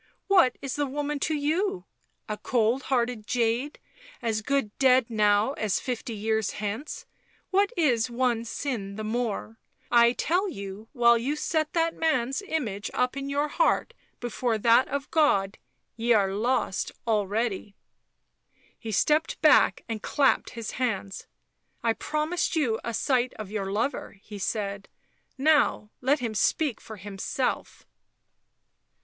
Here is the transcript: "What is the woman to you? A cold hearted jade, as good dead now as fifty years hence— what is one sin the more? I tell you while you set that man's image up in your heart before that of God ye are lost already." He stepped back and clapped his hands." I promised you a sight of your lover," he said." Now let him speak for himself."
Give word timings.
"What 0.27 0.57
is 0.63 0.77
the 0.77 0.87
woman 0.87 1.19
to 1.19 1.35
you? 1.35 1.85
A 2.27 2.35
cold 2.35 2.81
hearted 2.89 3.27
jade, 3.27 3.77
as 4.19 4.41
good 4.41 4.75
dead 4.79 5.11
now 5.11 5.53
as 5.53 5.79
fifty 5.79 6.15
years 6.15 6.53
hence— 6.53 7.05
what 7.51 7.71
is 7.77 8.09
one 8.09 8.43
sin 8.43 8.95
the 8.95 9.03
more? 9.03 9.59
I 9.91 10.13
tell 10.13 10.49
you 10.49 10.87
while 10.93 11.19
you 11.19 11.35
set 11.35 11.73
that 11.73 11.93
man's 11.93 12.41
image 12.41 12.89
up 12.95 13.15
in 13.15 13.29
your 13.29 13.47
heart 13.47 13.93
before 14.19 14.57
that 14.57 14.87
of 14.87 15.11
God 15.11 15.59
ye 15.95 16.13
are 16.13 16.33
lost 16.33 16.91
already." 17.05 17.75
He 18.79 18.91
stepped 18.91 19.39
back 19.43 19.83
and 19.87 20.01
clapped 20.01 20.49
his 20.57 20.71
hands." 20.71 21.27
I 21.83 21.93
promised 21.93 22.55
you 22.55 22.79
a 22.83 22.95
sight 22.95 23.35
of 23.35 23.51
your 23.51 23.71
lover," 23.71 24.13
he 24.13 24.39
said." 24.39 24.89
Now 25.37 25.91
let 26.01 26.17
him 26.21 26.33
speak 26.33 26.81
for 26.81 26.95
himself." 26.97 27.85